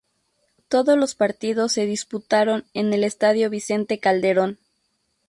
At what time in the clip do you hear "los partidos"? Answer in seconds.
0.97-1.73